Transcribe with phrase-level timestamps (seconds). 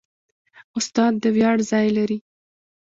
[0.77, 2.17] استاد د ویاړ ځای لري.